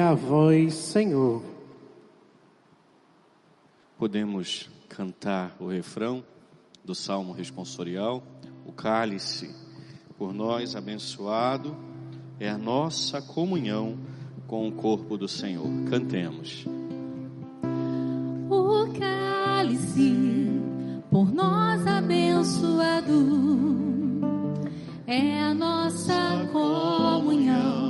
a 0.00 0.14
vós, 0.14 0.74
Senhor. 0.74 1.42
Podemos 3.98 4.70
cantar 4.88 5.56
o 5.58 5.66
refrão 5.66 6.24
do 6.84 6.94
Salmo 6.94 7.32
responsorial, 7.32 8.22
o 8.64 8.72
cálice 8.72 9.54
por 10.16 10.32
nós 10.32 10.76
abençoado 10.76 11.76
é 12.40 12.48
a 12.48 12.56
nossa 12.56 13.20
comunhão 13.20 13.98
com 14.46 14.68
o 14.68 14.72
corpo 14.72 15.16
do 15.16 15.26
Senhor. 15.26 15.66
Cantemos. 15.90 16.64
O 18.48 18.86
cálice 18.98 20.14
por 21.10 21.32
nós 21.32 21.86
abençoado 21.86 23.12
é 25.06 25.42
a 25.42 25.54
nossa 25.54 26.48
comunhão 26.52 27.87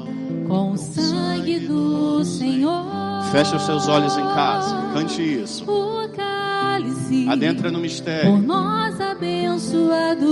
com 0.49 0.73
o 0.73 0.77
sangue 0.77 1.61
do 1.61 2.25
Senhor. 2.25 2.85
Feche 3.31 3.55
os 3.55 3.63
seus 3.63 3.87
olhos 3.89 4.17
em 4.17 4.25
casa, 4.35 4.75
cante 4.95 5.23
isso. 5.23 5.65
O 5.71 6.09
cálice 6.09 7.29
Adentra 7.29 7.71
no 7.71 7.79
por 7.79 7.83
mistério. 7.83 8.39
nós 8.39 8.99
abençoado 9.01 10.27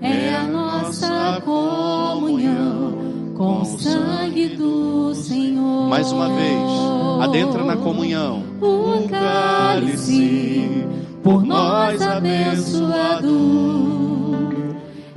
é 0.00 0.34
a 0.34 0.44
nossa 0.44 1.42
comunhão 1.44 3.32
com 3.36 3.62
o 3.62 3.64
sangue 3.78 4.48
do 4.56 5.14
Senhor. 5.14 5.88
Mais 5.88 6.10
uma 6.10 6.28
vez, 6.28 6.70
adentra 7.22 7.64
na 7.64 7.76
comunhão. 7.76 8.42
O 8.60 9.06
cálice 9.08 10.86
por 11.22 11.44
nós 11.44 12.00
abençoado 12.00 13.28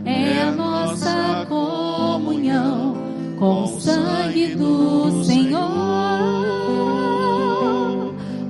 é 0.04 0.42
a 0.42 0.52
nossa 0.52 0.58
comunhão 0.58 0.67
com 3.38 3.64
o 3.64 3.80
sangue 3.80 4.56
do 4.56 5.24
Senhor. 5.24 5.68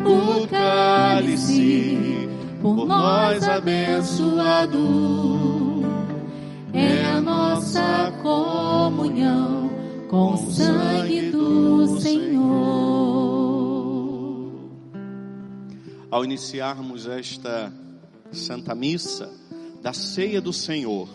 O 0.06 0.48
cálice 0.48 2.30
por 2.62 2.86
nós 2.86 3.44
abençoado 3.44 4.78
é 6.74 7.04
a 7.06 7.22
nossa 7.22 8.14
comunhão 8.22 9.70
com 10.10 10.34
o 10.34 10.38
sangue 10.52 11.32
do 11.32 12.00
Senhor. 12.00 12.38
Ao 16.10 16.24
iniciarmos 16.24 17.06
esta 17.06 17.74
Santa 18.32 18.74
Missa 18.74 19.30
da 19.82 19.92
Ceia 19.92 20.40
do 20.40 20.54
Senhor, 20.54 21.10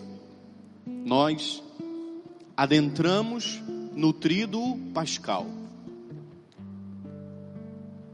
nós 0.86 1.62
adentramos 2.62 3.60
no 3.92 4.12
Tríduo 4.12 4.78
Pascal. 4.94 5.48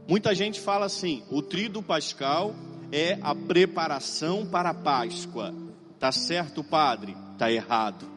Muita 0.07 0.33
gente 0.33 0.59
fala 0.59 0.87
assim: 0.87 1.21
o 1.29 1.39
Tríduo 1.39 1.83
Pascal 1.83 2.55
é 2.91 3.19
a 3.21 3.35
preparação 3.35 4.47
para 4.47 4.71
a 4.71 4.73
Páscoa. 4.73 5.53
Tá 5.99 6.11
certo, 6.11 6.63
padre? 6.63 7.15
Tá 7.37 7.51
errado. 7.51 8.09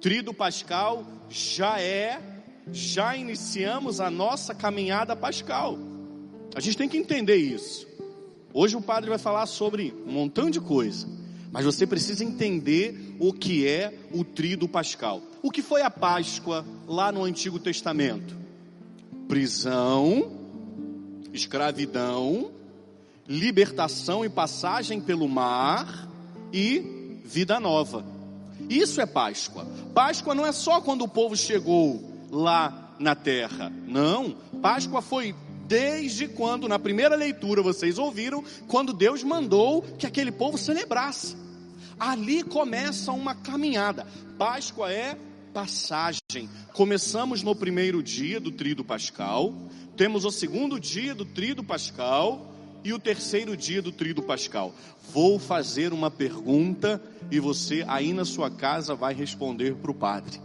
Tríduo 0.00 0.32
Pascal 0.32 1.04
já 1.28 1.82
é, 1.82 2.18
já 2.72 3.14
iniciamos 3.14 4.00
a 4.00 4.10
nossa 4.10 4.54
caminhada 4.54 5.14
pascal. 5.14 5.76
A 6.54 6.60
gente 6.60 6.78
tem 6.78 6.88
que 6.88 6.96
entender 6.96 7.36
isso. 7.36 7.86
Hoje 8.54 8.74
o 8.74 8.80
padre 8.80 9.10
vai 9.10 9.18
falar 9.18 9.44
sobre 9.44 9.92
um 10.06 10.12
montão 10.12 10.48
de 10.48 10.62
coisa, 10.62 11.06
mas 11.56 11.64
você 11.64 11.86
precisa 11.86 12.22
entender 12.22 13.16
o 13.18 13.32
que 13.32 13.66
é 13.66 13.94
o 14.12 14.22
Tríduo 14.22 14.68
Pascal. 14.68 15.22
O 15.42 15.50
que 15.50 15.62
foi 15.62 15.80
a 15.80 15.88
Páscoa 15.88 16.66
lá 16.86 17.10
no 17.10 17.24
Antigo 17.24 17.58
Testamento? 17.58 18.36
Prisão, 19.26 20.32
escravidão, 21.32 22.50
libertação 23.26 24.22
e 24.22 24.28
passagem 24.28 25.00
pelo 25.00 25.26
mar 25.26 26.06
e 26.52 27.22
vida 27.24 27.58
nova. 27.58 28.04
Isso 28.68 29.00
é 29.00 29.06
Páscoa. 29.06 29.66
Páscoa 29.94 30.34
não 30.34 30.44
é 30.44 30.52
só 30.52 30.82
quando 30.82 31.04
o 31.04 31.08
povo 31.08 31.34
chegou 31.34 32.04
lá 32.30 32.94
na 32.98 33.14
terra. 33.14 33.72
Não. 33.86 34.36
Páscoa 34.60 35.00
foi 35.00 35.34
desde 35.66 36.28
quando, 36.28 36.68
na 36.68 36.78
primeira 36.78 37.16
leitura, 37.16 37.62
vocês 37.62 37.98
ouviram, 37.98 38.44
quando 38.68 38.92
Deus 38.92 39.24
mandou 39.24 39.80
que 39.80 40.06
aquele 40.06 40.30
povo 40.30 40.58
celebrasse. 40.58 41.45
Ali 41.98 42.42
começa 42.42 43.12
uma 43.12 43.34
caminhada. 43.34 44.06
Páscoa 44.38 44.92
é 44.92 45.16
passagem. 45.52 46.48
Começamos 46.74 47.42
no 47.42 47.54
primeiro 47.54 48.02
dia 48.02 48.38
do 48.38 48.50
Tríduo 48.50 48.84
Pascal, 48.84 49.54
temos 49.96 50.24
o 50.26 50.30
segundo 50.30 50.78
dia 50.78 51.14
do 51.14 51.24
Tríduo 51.24 51.64
Pascal 51.64 52.52
e 52.84 52.92
o 52.92 52.98
terceiro 52.98 53.56
dia 53.56 53.80
do 53.80 53.90
Tríduo 53.90 54.22
Pascal. 54.22 54.74
Vou 55.10 55.38
fazer 55.38 55.94
uma 55.94 56.10
pergunta 56.10 57.02
e 57.30 57.40
você 57.40 57.82
aí 57.88 58.12
na 58.12 58.26
sua 58.26 58.50
casa 58.50 58.94
vai 58.94 59.14
responder 59.14 59.74
para 59.76 59.90
o 59.90 59.94
padre. 59.94 60.38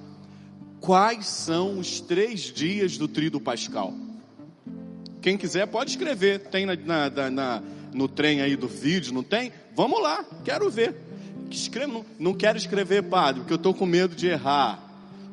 Quais 0.79 1.25
são 1.27 1.77
os 1.77 1.99
três 1.99 2.43
dias 2.43 2.97
do 2.97 3.07
Tríduo 3.09 3.41
Pascal? 3.41 3.93
Quem 5.21 5.37
quiser 5.37 5.67
pode 5.67 5.91
escrever. 5.91 6.39
Tem 6.49 6.65
na- 6.65 6.75
na- 7.09 7.29
na- 7.29 7.63
no 7.93 8.07
trem 8.07 8.41
aí 8.41 8.55
do 8.55 8.67
vídeo, 8.69 9.13
não 9.13 9.21
tem? 9.21 9.51
Vamos 9.75 10.01
lá, 10.01 10.23
quero 10.45 10.69
ver. 10.71 10.95
Escreve, 11.55 11.91
não, 11.91 12.05
não 12.19 12.33
quero 12.33 12.57
escrever, 12.57 13.03
padre, 13.03 13.41
porque 13.41 13.53
eu 13.53 13.57
estou 13.57 13.73
com 13.73 13.85
medo 13.85 14.15
de 14.15 14.27
errar. 14.27 14.79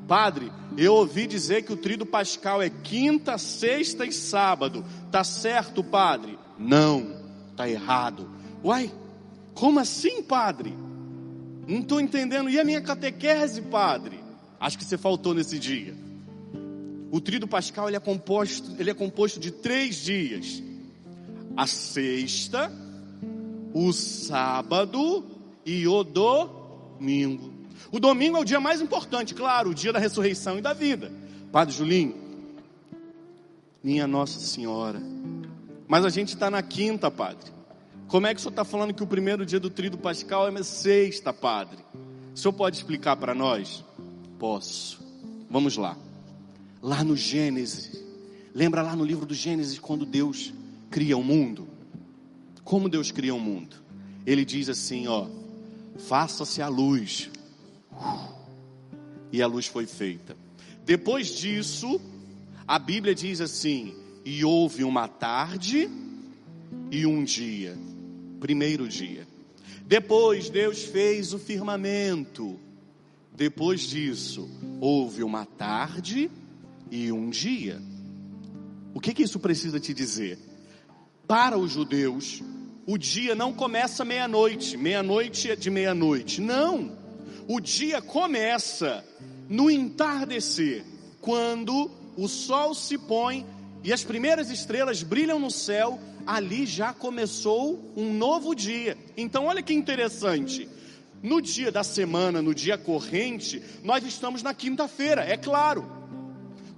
Padre, 0.06 0.50
eu 0.76 0.94
ouvi 0.94 1.26
dizer 1.26 1.62
que 1.62 1.72
o 1.72 1.76
tríduo 1.76 2.06
pascal 2.06 2.62
é 2.62 2.70
quinta, 2.70 3.36
sexta 3.36 4.06
e 4.06 4.12
sábado. 4.12 4.84
Tá 5.10 5.22
certo, 5.22 5.84
padre? 5.84 6.38
Não, 6.58 7.14
tá 7.56 7.68
errado. 7.68 8.28
Uai, 8.64 8.90
como 9.54 9.78
assim, 9.78 10.22
padre? 10.22 10.74
Não 11.66 11.80
estou 11.80 12.00
entendendo. 12.00 12.48
E 12.48 12.58
a 12.58 12.64
minha 12.64 12.80
catequese, 12.80 13.60
padre? 13.60 14.18
Acho 14.58 14.78
que 14.78 14.84
você 14.84 14.96
faltou 14.96 15.34
nesse 15.34 15.58
dia. 15.58 15.94
O 17.10 17.20
tríduo 17.20 17.48
pascal 17.48 17.88
ele 17.88 17.96
é 17.96 18.00
composto, 18.00 18.74
ele 18.78 18.90
é 18.90 18.94
composto 18.94 19.38
de 19.38 19.50
três 19.50 19.96
dias: 19.96 20.62
a 21.56 21.66
sexta, 21.66 22.72
o 23.74 23.92
sábado 23.92 25.37
e 25.70 25.86
o 25.86 26.02
domingo. 26.02 27.52
O 27.92 28.00
domingo 28.00 28.36
é 28.36 28.40
o 28.40 28.44
dia 28.44 28.60
mais 28.60 28.80
importante, 28.80 29.34
claro, 29.34 29.70
o 29.70 29.74
dia 29.74 29.92
da 29.92 29.98
ressurreição 29.98 30.58
e 30.58 30.62
da 30.62 30.72
vida. 30.72 31.12
Padre 31.52 31.74
Julinho, 31.74 32.14
minha 33.82 34.06
Nossa 34.06 34.40
Senhora. 34.40 35.00
Mas 35.86 36.04
a 36.04 36.10
gente 36.10 36.28
está 36.28 36.50
na 36.50 36.62
quinta, 36.62 37.10
padre. 37.10 37.50
Como 38.06 38.26
é 38.26 38.34
que 38.34 38.40
o 38.40 38.42
senhor 38.42 38.52
está 38.52 38.64
falando 38.64 38.94
que 38.94 39.02
o 39.02 39.06
primeiro 39.06 39.44
dia 39.44 39.60
do 39.60 39.68
tríduo 39.68 39.98
pascal 39.98 40.48
é 40.48 40.62
sexta, 40.62 41.32
padre? 41.32 41.78
O 42.34 42.38
senhor 42.38 42.52
pode 42.52 42.76
explicar 42.76 43.16
para 43.16 43.34
nós? 43.34 43.84
Posso. 44.38 45.00
Vamos 45.50 45.76
lá 45.76 45.96
lá 46.82 47.04
no 47.04 47.16
Gênesis. 47.16 48.02
Lembra 48.54 48.82
lá 48.82 48.96
no 48.96 49.04
livro 49.04 49.26
do 49.26 49.34
Gênesis 49.34 49.78
quando 49.78 50.06
Deus 50.06 50.52
cria 50.90 51.16
o 51.16 51.22
mundo? 51.22 51.68
Como 52.64 52.88
Deus 52.88 53.10
cria 53.10 53.34
o 53.34 53.40
mundo? 53.40 53.76
Ele 54.26 54.44
diz 54.44 54.68
assim, 54.68 55.06
ó: 55.06 55.26
"Faça-se 55.98 56.62
a 56.62 56.68
luz". 56.68 57.30
E 59.32 59.42
a 59.42 59.46
luz 59.46 59.66
foi 59.66 59.86
feita. 59.86 60.36
Depois 60.84 61.28
disso, 61.28 62.00
a 62.66 62.78
Bíblia 62.78 63.14
diz 63.14 63.40
assim: 63.40 63.94
"E 64.24 64.44
houve 64.44 64.84
uma 64.84 65.06
tarde 65.08 65.90
e 66.90 67.04
um 67.04 67.24
dia". 67.24 67.76
Primeiro 68.40 68.88
dia. 68.88 69.26
Depois 69.86 70.48
Deus 70.48 70.84
fez 70.84 71.32
o 71.32 71.38
firmamento. 71.38 72.58
Depois 73.34 73.82
disso, 73.82 74.48
houve 74.80 75.22
uma 75.22 75.46
tarde 75.46 76.30
e 76.90 77.10
um 77.10 77.30
dia. 77.30 77.80
O 78.92 79.00
que 79.00 79.14
que 79.14 79.22
isso 79.22 79.38
precisa 79.38 79.78
te 79.78 79.94
dizer? 79.94 80.38
Para 81.26 81.56
os 81.56 81.72
judeus, 81.72 82.42
o 82.88 82.96
dia 82.96 83.34
não 83.34 83.52
começa 83.52 84.02
meia-noite, 84.02 84.74
meia-noite 84.74 85.50
é 85.50 85.54
de 85.54 85.68
meia-noite. 85.68 86.40
Não. 86.40 86.96
O 87.46 87.60
dia 87.60 88.00
começa 88.00 89.04
no 89.46 89.70
entardecer, 89.70 90.86
quando 91.20 91.90
o 92.16 92.26
sol 92.26 92.74
se 92.74 92.96
põe 92.96 93.44
e 93.84 93.92
as 93.92 94.02
primeiras 94.02 94.48
estrelas 94.48 95.02
brilham 95.02 95.38
no 95.38 95.50
céu, 95.50 96.00
ali 96.26 96.64
já 96.64 96.94
começou 96.94 97.78
um 97.94 98.10
novo 98.14 98.54
dia. 98.54 98.96
Então, 99.18 99.44
olha 99.44 99.62
que 99.62 99.74
interessante. 99.74 100.66
No 101.22 101.42
dia 101.42 101.70
da 101.70 101.84
semana, 101.84 102.40
no 102.40 102.54
dia 102.54 102.78
corrente, 102.78 103.62
nós 103.84 104.02
estamos 104.02 104.42
na 104.42 104.54
quinta-feira, 104.54 105.22
é 105.22 105.36
claro. 105.36 105.97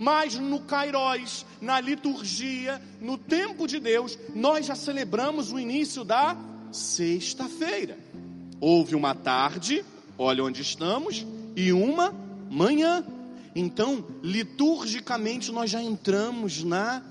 Mas 0.00 0.34
no 0.34 0.60
Kairos, 0.60 1.44
na 1.60 1.78
liturgia, 1.78 2.80
no 3.02 3.18
tempo 3.18 3.66
de 3.66 3.78
Deus, 3.78 4.18
nós 4.34 4.64
já 4.64 4.74
celebramos 4.74 5.52
o 5.52 5.58
início 5.58 6.04
da 6.04 6.34
sexta-feira. 6.72 7.98
Houve 8.58 8.94
uma 8.94 9.14
tarde, 9.14 9.84
olha 10.16 10.42
onde 10.42 10.62
estamos, 10.62 11.26
e 11.54 11.70
uma 11.70 12.14
manhã. 12.50 13.04
Então, 13.54 14.02
liturgicamente, 14.22 15.52
nós 15.52 15.70
já 15.70 15.82
entramos 15.82 16.64
na 16.64 17.02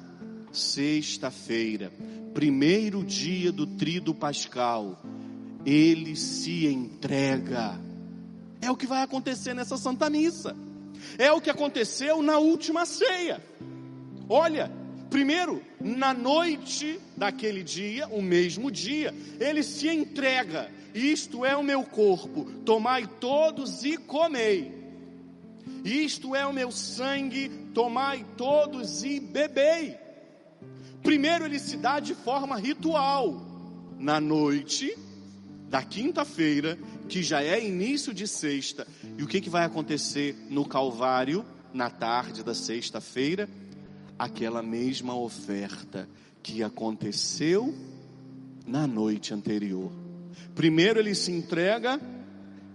sexta-feira, 0.51 1.94
primeiro 2.33 3.03
dia 3.03 3.51
do 3.51 3.68
trido 3.68 4.15
pascal. 4.15 5.00
Ele 5.63 6.15
se 6.15 6.65
entrega. 6.65 7.80
É 8.59 8.71
o 8.71 8.75
que 8.75 8.88
vai 8.88 9.03
acontecer 9.03 9.53
nessa 9.53 9.77
Santa 9.77 10.09
Missa. 10.09 10.56
É 11.17 11.31
o 11.31 11.41
que 11.41 11.49
aconteceu 11.49 12.21
na 12.21 12.37
última 12.37 12.85
ceia. 12.85 13.41
Olha, 14.27 14.71
primeiro, 15.09 15.63
na 15.79 16.13
noite 16.13 16.99
daquele 17.17 17.63
dia, 17.63 18.07
o 18.07 18.21
mesmo 18.21 18.71
dia, 18.71 19.13
ele 19.39 19.63
se 19.63 19.87
entrega. 19.87 20.69
Isto 20.93 21.45
é 21.45 21.55
o 21.55 21.63
meu 21.63 21.83
corpo, 21.83 22.45
tomai 22.65 23.07
todos 23.19 23.83
e 23.83 23.97
comei. 23.97 24.79
Isto 25.83 26.35
é 26.35 26.45
o 26.45 26.53
meu 26.53 26.71
sangue, 26.71 27.49
tomai 27.73 28.25
todos 28.35 29.03
e 29.03 29.19
bebei. 29.19 29.97
Primeiro 31.01 31.45
ele 31.45 31.59
se 31.59 31.77
dá 31.77 31.99
de 31.99 32.13
forma 32.13 32.57
ritual. 32.57 33.45
Na 33.97 34.19
noite 34.19 34.97
da 35.69 35.83
quinta-feira, 35.83 36.77
que 37.09 37.23
já 37.23 37.44
é 37.44 37.65
início 37.65 38.13
de 38.13 38.27
sexta. 38.27 38.88
E 39.17 39.23
o 39.23 39.27
que, 39.27 39.41
que 39.41 39.50
vai 39.50 39.65
acontecer 39.65 40.35
no 40.50 40.63
Calvário, 40.63 41.44
na 41.73 41.89
tarde 41.89 42.44
da 42.44 42.53
sexta-feira? 42.53 43.50
Aquela 44.17 44.61
mesma 44.61 45.15
oferta 45.15 46.07
que 46.44 46.61
aconteceu 46.61 47.73
na 48.65 48.85
noite 48.85 49.33
anterior. 49.33 49.91
Primeiro 50.53 51.00
ele 51.00 51.15
se 51.15 51.31
entrega 51.31 52.00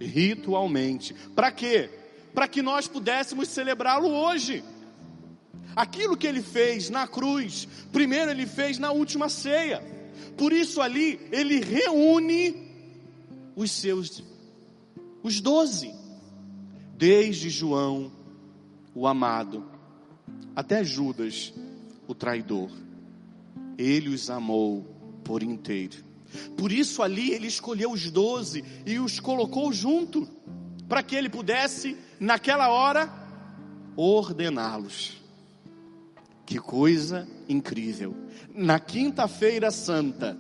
ritualmente. 0.01 1.15
Para 1.35 1.53
quê? 1.53 1.89
Para 2.35 2.49
que 2.49 2.61
nós 2.61 2.89
pudéssemos 2.89 3.49
celebrá-lo 3.49 4.09
hoje. 4.09 4.65
Aquilo 5.77 6.17
que 6.17 6.27
ele 6.27 6.43
fez 6.43 6.91
na 6.91 7.07
cruz, 7.07 7.69
primeiro 7.93 8.31
ele 8.31 8.47
fez 8.47 8.79
na 8.79 8.91
última 8.91 9.29
ceia. 9.29 9.83
Por 10.37 10.53
isso 10.53 10.81
ali 10.81 11.21
ele 11.31 11.61
reúne 11.61 12.64
os 13.57 13.71
seus, 13.71 14.23
os 15.23 15.41
doze, 15.41 15.95
desde 16.97 17.51
João, 17.51 18.11
o 18.95 19.07
amado, 19.07 19.65
até 20.55 20.85
Judas, 20.85 21.53
o 22.07 22.15
traidor. 22.15 22.71
Ele 23.77 24.09
os 24.09 24.31
amou 24.31 24.85
por 25.25 25.43
inteiro. 25.43 26.05
Por 26.57 26.73
isso 26.73 27.03
ali 27.03 27.31
ele 27.33 27.47
escolheu 27.47 27.93
os 27.93 28.11
doze 28.11 28.65
e 28.85 28.99
os 28.99 29.21
colocou 29.21 29.73
junto, 29.73 30.29
para 30.89 31.03
que 31.03 31.15
ele 31.17 31.29
pudesse, 31.29 31.97
naquela 32.21 32.69
hora, 32.71 33.13
ordená-los. 33.97 35.23
Que 36.45 36.59
coisa 36.59 37.27
incrível. 37.49 38.15
Na 38.55 38.79
quinta-feira 38.79 39.71
santa, 39.71 40.39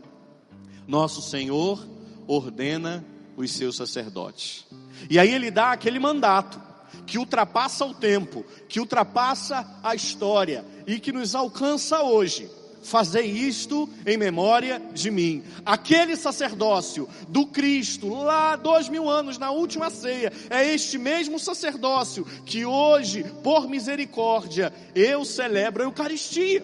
nosso 0.86 1.22
Senhor 1.22 1.93
ordena 2.26 3.04
os 3.36 3.50
seus 3.52 3.76
sacerdotes. 3.76 4.66
E 5.10 5.18
aí 5.18 5.32
ele 5.32 5.50
dá 5.50 5.72
aquele 5.72 5.98
mandato 5.98 6.60
que 7.06 7.18
ultrapassa 7.18 7.84
o 7.84 7.94
tempo, 7.94 8.44
que 8.68 8.80
ultrapassa 8.80 9.66
a 9.82 9.94
história 9.94 10.64
e 10.86 10.98
que 10.98 11.12
nos 11.12 11.34
alcança 11.34 12.02
hoje. 12.02 12.48
Fazei 12.82 13.30
isto 13.30 13.88
em 14.06 14.18
memória 14.18 14.80
de 14.92 15.10
mim. 15.10 15.42
Aquele 15.64 16.16
sacerdócio 16.16 17.08
do 17.28 17.46
Cristo, 17.46 18.08
lá 18.10 18.56
dois 18.56 18.90
mil 18.90 19.08
anos, 19.08 19.38
na 19.38 19.50
última 19.50 19.88
ceia, 19.88 20.30
é 20.50 20.74
este 20.74 20.98
mesmo 20.98 21.38
sacerdócio 21.38 22.26
que 22.44 22.66
hoje, 22.66 23.24
por 23.42 23.68
misericórdia, 23.68 24.72
eu 24.94 25.24
celebro 25.24 25.82
a 25.82 25.86
Eucaristia. 25.86 26.62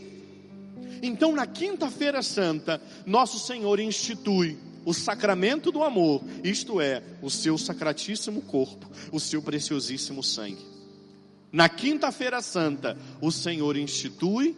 Então, 1.02 1.32
na 1.32 1.46
Quinta-feira 1.46 2.22
Santa, 2.22 2.82
nosso 3.06 3.38
Senhor 3.38 3.80
institui 3.80 4.58
o 4.84 4.94
sacramento 4.94 5.70
do 5.70 5.82
amor, 5.82 6.22
isto 6.42 6.80
é, 6.80 7.02
o 7.20 7.30
seu 7.30 7.58
sacratíssimo 7.58 8.40
corpo, 8.42 8.90
o 9.12 9.20
seu 9.20 9.42
preciosíssimo 9.42 10.22
sangue. 10.22 10.64
Na 11.52 11.68
quinta-feira 11.68 12.40
santa, 12.40 12.96
o 13.20 13.30
Senhor 13.30 13.76
institui 13.76 14.56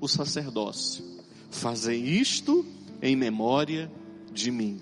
o 0.00 0.08
sacerdócio. 0.08 1.04
Fazei 1.50 2.00
isto 2.00 2.66
em 3.00 3.14
memória 3.14 3.90
de 4.32 4.50
mim. 4.50 4.80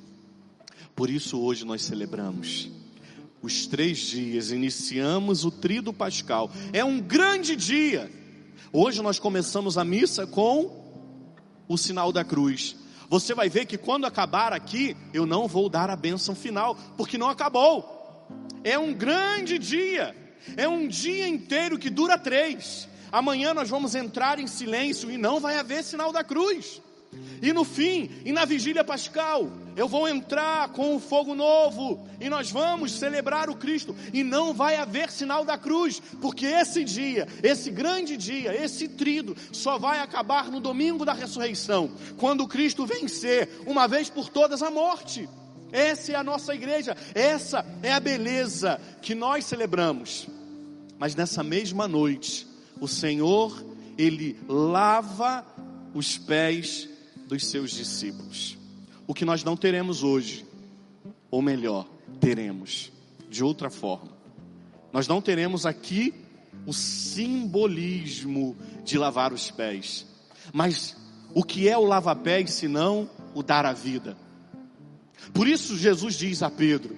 Por 0.95 1.11
isso 1.11 1.39
hoje 1.41 1.65
nós 1.65 1.83
celebramos 1.83 2.71
os 3.43 3.67
três 3.67 3.99
dias, 3.99 4.51
iniciamos 4.51 5.45
o 5.45 5.51
trido 5.51 5.93
pascal. 5.93 6.51
É 6.73 6.85
um 6.85 7.01
grande 7.01 7.57
dia. 7.57 8.11
Hoje 8.73 9.03
nós 9.03 9.19
começamos 9.19 9.79
a 9.79 9.85
missa 9.85 10.27
com 10.27 10.79
o 11.67 11.77
sinal 11.77 12.13
da 12.13 12.25
cruz 12.25 12.77
você 13.11 13.35
vai 13.35 13.49
ver 13.49 13.67
que 13.67 13.77
quando 13.77 14.07
acabar 14.07 14.53
aqui, 14.53 14.97
eu 15.13 15.27
não 15.27 15.49
vou 15.49 15.69
dar 15.69 15.91
a 15.91 15.97
bênção 15.97 16.33
final, 16.33 16.77
porque 16.97 17.19
não 17.19 17.29
acabou. 17.29 18.25
É 18.63 18.79
um 18.79 18.95
grande 18.95 19.59
dia, 19.59 20.15
é 20.57 20.69
um 20.69 20.87
dia 20.87 21.27
inteiro 21.27 21.77
que 21.77 21.91
dura 21.91 22.17
três. 22.17 22.89
Amanhã 23.11 23.53
nós 23.53 23.69
vamos 23.69 23.97
entrar 23.97 24.39
em 24.39 24.47
silêncio 24.47 25.11
e 25.11 25.19
não 25.19 25.41
vai 25.41 25.59
haver 25.59 25.83
sinal 25.83 26.13
da 26.13 26.23
cruz. 26.23 26.81
E 27.43 27.53
no 27.53 27.65
fim, 27.65 28.11
e 28.25 28.33
na 28.33 28.45
vigília 28.45 28.85
pascal, 28.85 29.51
eu 29.75 29.89
vou 29.89 30.07
entrar 30.07 30.69
com 30.71 30.95
o 30.95 31.01
fogo 31.01 31.35
novo 31.35 32.07
e 32.21 32.29
nós 32.29 32.51
vamos 32.51 32.93
celebrar 32.93 33.49
o 33.49 33.57
Cristo. 33.57 33.97
E 34.13 34.23
não 34.23 34.53
vai 34.53 34.77
haver 34.77 35.11
sinal 35.11 35.45
da 35.45 35.57
cruz, 35.57 36.03
porque 36.21 36.45
esse 36.45 36.85
dia, 36.85 37.27
esse 37.43 37.71
grande 37.71 38.17
dia, 38.17 38.55
esse 38.55 38.89
trido, 38.89 39.35
só 39.53 39.79
vai 39.79 40.01
acabar 40.01 40.51
no 40.51 40.61
domingo 40.61 41.05
da 41.05 41.15
ressurreição, 41.15 41.91
quando 42.19 42.47
Cristo 42.47 42.85
vencer, 42.85 43.49
uma 43.67 43.89
vez 43.89 44.11
por 44.11 44.29
todas, 44.29 44.63
a 44.63 44.71
morte. 44.71 45.29
Essa 45.73 46.13
é 46.13 46.15
a 46.17 46.25
nossa 46.25 46.55
igreja, 46.55 46.97
essa 47.15 47.65
é 47.83 47.93
a 47.93 48.01
beleza 48.01 48.81
que 49.01 49.15
nós 49.15 49.47
celebramos. 49.47 50.29
Mas 50.99 51.15
nessa 51.15 51.43
mesma 51.43 51.89
noite, 51.89 52.47
o 52.81 52.87
Senhor, 52.87 53.65
Ele 53.97 54.39
lava 54.47 55.47
os 55.95 56.19
pés 56.19 56.89
dos 57.31 57.47
seus 57.47 57.71
discípulos. 57.71 58.59
O 59.07 59.15
que 59.15 59.25
nós 59.25 59.45
não 59.45 59.57
teremos 59.57 60.03
hoje, 60.03 60.45
ou 61.31 61.41
melhor, 61.41 61.89
teremos 62.21 62.93
de 63.31 63.45
outra 63.45 63.71
forma. 63.71 64.11
Nós 64.93 65.07
não 65.07 65.23
teremos 65.23 65.65
aqui 65.65 66.13
o 66.67 66.73
simbolismo 66.73 68.57
de 68.85 68.99
lavar 68.99 69.33
os 69.33 69.49
pés. 69.51 70.05
Mas 70.53 70.97
o 71.33 71.45
que 71.45 71.69
é 71.69 71.79
o 71.79 71.85
lava-pés 71.85 72.51
senão 72.53 73.09
o 73.33 73.43
dar 73.43 73.65
a 73.65 73.73
vida? 73.73 74.17
Por 75.33 75.47
isso 75.47 75.79
Jesus 75.79 76.17
diz 76.17 76.43
a 76.43 76.51
Pedro: 76.51 76.97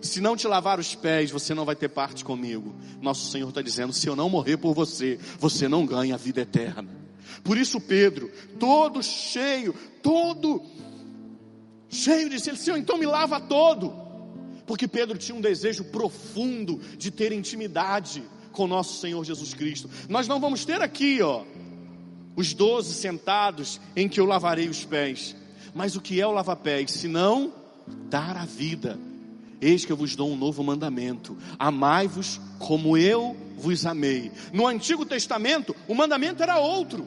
se 0.00 0.20
não 0.20 0.36
te 0.36 0.46
lavar 0.46 0.78
os 0.78 0.94
pés, 0.94 1.32
você 1.32 1.54
não 1.54 1.64
vai 1.64 1.74
ter 1.74 1.88
parte 1.88 2.24
comigo. 2.24 2.72
Nosso 3.00 3.32
Senhor 3.32 3.48
está 3.48 3.62
dizendo: 3.62 3.92
se 3.92 4.06
eu 4.06 4.14
não 4.14 4.30
morrer 4.30 4.58
por 4.58 4.72
você, 4.72 5.18
você 5.40 5.66
não 5.66 5.84
ganha 5.84 6.14
a 6.14 6.18
vida 6.18 6.42
eterna. 6.42 7.05
Por 7.42 7.56
isso 7.56 7.80
Pedro, 7.80 8.30
todo 8.58 9.02
cheio, 9.02 9.74
todo 10.02 10.62
cheio 11.88 12.28
de 12.28 12.38
si, 12.40 12.54
Senhor, 12.56 12.76
então 12.76 12.98
me 12.98 13.06
lava 13.06 13.40
todo. 13.40 13.92
Porque 14.66 14.88
Pedro 14.88 15.16
tinha 15.16 15.36
um 15.36 15.40
desejo 15.40 15.84
profundo 15.84 16.80
de 16.98 17.10
ter 17.10 17.32
intimidade 17.32 18.22
com 18.52 18.66
nosso 18.66 19.00
Senhor 19.00 19.24
Jesus 19.24 19.54
Cristo. 19.54 19.88
Nós 20.08 20.26
não 20.26 20.40
vamos 20.40 20.64
ter 20.64 20.82
aqui, 20.82 21.22
ó, 21.22 21.44
os 22.34 22.52
doze 22.52 22.94
sentados 22.94 23.80
em 23.94 24.08
que 24.08 24.18
eu 24.18 24.26
lavarei 24.26 24.68
os 24.68 24.84
pés. 24.84 25.36
Mas 25.74 25.94
o 25.94 26.00
que 26.00 26.20
é 26.20 26.26
o 26.26 26.32
lava-pés? 26.32 26.90
Senão 26.90 27.52
dar 28.08 28.36
a 28.36 28.44
vida. 28.44 28.98
Eis 29.60 29.84
que 29.84 29.92
eu 29.92 29.96
vos 29.96 30.16
dou 30.16 30.30
um 30.30 30.36
novo 30.36 30.62
mandamento: 30.62 31.36
amai-vos 31.58 32.40
como 32.58 32.96
eu 32.96 33.36
vos 33.56 33.86
amei. 33.86 34.30
No 34.52 34.66
Antigo 34.66 35.04
Testamento, 35.04 35.74
o 35.88 35.94
mandamento 35.94 36.42
era 36.42 36.58
outro. 36.58 37.06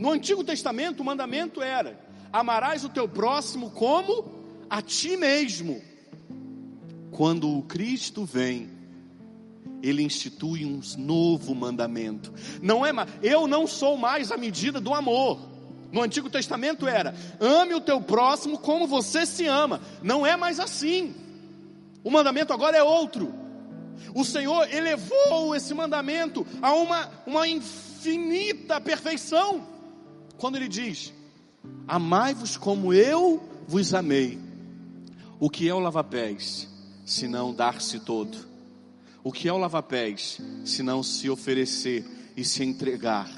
No 0.00 0.10
Antigo 0.10 0.42
Testamento, 0.42 1.00
o 1.00 1.04
mandamento 1.04 1.60
era: 1.60 2.00
amarás 2.32 2.86
o 2.86 2.88
teu 2.88 3.06
próximo 3.06 3.70
como 3.70 4.64
a 4.70 4.80
ti 4.80 5.14
mesmo. 5.14 5.82
Quando 7.10 7.58
o 7.58 7.62
Cristo 7.64 8.24
vem, 8.24 8.70
ele 9.82 10.02
institui 10.02 10.64
um 10.64 10.80
novo 10.96 11.54
mandamento. 11.54 12.32
Não 12.62 12.84
é, 12.84 12.92
eu 13.22 13.46
não 13.46 13.66
sou 13.66 13.98
mais 13.98 14.32
a 14.32 14.38
medida 14.38 14.80
do 14.80 14.94
amor. 14.94 15.38
No 15.92 16.00
Antigo 16.00 16.30
Testamento 16.30 16.88
era: 16.88 17.14
ame 17.38 17.74
o 17.74 17.80
teu 17.82 18.00
próximo 18.00 18.56
como 18.56 18.86
você 18.86 19.26
se 19.26 19.44
ama. 19.44 19.82
Não 20.02 20.26
é 20.26 20.34
mais 20.34 20.58
assim. 20.58 21.14
O 22.02 22.10
mandamento 22.10 22.54
agora 22.54 22.74
é 22.74 22.82
outro. 22.82 23.34
O 24.14 24.24
Senhor 24.24 24.66
elevou 24.72 25.54
esse 25.54 25.74
mandamento 25.74 26.46
a 26.62 26.72
uma, 26.72 27.10
uma 27.26 27.46
infinita 27.46 28.80
perfeição 28.80 29.68
quando 30.40 30.56
ele 30.56 30.68
diz: 30.68 31.12
Amai-vos 31.86 32.56
como 32.56 32.92
eu 32.92 33.40
vos 33.68 33.92
amei. 33.94 34.38
O 35.38 35.48
que 35.48 35.68
é 35.68 35.74
o 35.74 35.78
lava-pés, 35.78 36.68
se 37.04 37.28
não 37.28 37.54
dar-se 37.54 38.00
todo? 38.00 38.36
O 39.22 39.30
que 39.30 39.48
é 39.48 39.52
o 39.52 39.58
lava-pés, 39.58 40.40
se 40.64 40.82
não 40.82 41.02
se 41.02 41.28
oferecer 41.30 42.04
e 42.36 42.42
se 42.44 42.64
entregar? 42.64 43.30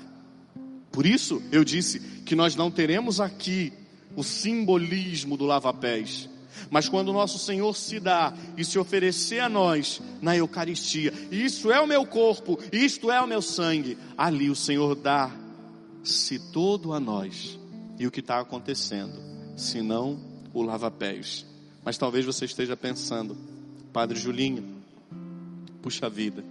Por 0.90 1.04
isso 1.04 1.42
eu 1.50 1.64
disse 1.64 1.98
que 2.24 2.36
nós 2.36 2.54
não 2.54 2.70
teremos 2.70 3.20
aqui 3.20 3.72
o 4.14 4.22
simbolismo 4.22 5.36
do 5.36 5.44
lava-pés. 5.44 6.28
Mas 6.70 6.88
quando 6.88 7.08
o 7.08 7.12
nosso 7.12 7.38
Senhor 7.38 7.74
se 7.76 7.98
dá 7.98 8.32
e 8.56 8.64
se 8.64 8.78
oferecer 8.78 9.40
a 9.40 9.48
nós 9.48 10.00
na 10.20 10.36
Eucaristia, 10.36 11.12
isso 11.30 11.72
é 11.72 11.80
o 11.80 11.86
meu 11.86 12.06
corpo, 12.06 12.58
isto 12.70 13.10
é 13.10 13.20
o 13.20 13.26
meu 13.26 13.42
sangue, 13.42 13.98
ali 14.16 14.50
o 14.50 14.56
Senhor 14.56 14.94
dá-se 16.02 16.38
todo 16.50 16.92
a 16.92 17.00
nós. 17.00 17.58
E 17.98 18.06
o 18.06 18.10
que 18.10 18.20
está 18.20 18.40
acontecendo? 18.40 19.18
Senão 19.56 20.18
o 20.52 20.62
lava-pés. 20.62 21.46
Mas 21.84 21.96
talvez 21.96 22.26
você 22.26 22.44
esteja 22.44 22.76
pensando, 22.76 23.36
Padre 23.92 24.18
Julinho, 24.18 24.82
puxa 25.80 26.08
vida, 26.08 26.44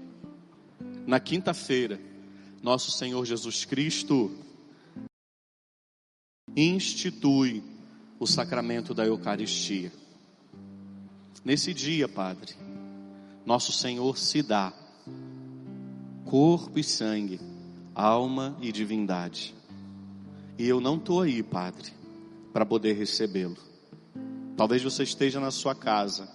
na 1.05 1.19
quinta-feira, 1.19 1.99
nosso 2.61 2.91
Senhor 2.91 3.25
Jesus 3.25 3.65
Cristo 3.65 4.31
institui 6.55 7.63
o 8.19 8.27
sacramento 8.27 8.93
da 8.93 9.05
Eucaristia. 9.05 9.91
Nesse 11.43 11.73
dia, 11.73 12.07
Padre, 12.07 12.53
nosso 13.45 13.71
Senhor 13.71 14.17
se 14.17 14.43
dá 14.43 14.71
corpo 16.25 16.77
e 16.77 16.83
sangue, 16.83 17.39
alma 17.93 18.57
e 18.61 18.71
divindade. 18.71 19.53
E 20.57 20.67
eu 20.67 20.79
não 20.79 20.95
estou 20.95 21.21
aí, 21.21 21.41
Padre, 21.41 21.91
para 22.53 22.65
poder 22.65 22.93
recebê-lo. 22.93 23.57
Talvez 24.55 24.83
você 24.83 25.03
esteja 25.03 25.39
na 25.39 25.51
sua 25.51 25.73
casa 25.73 26.29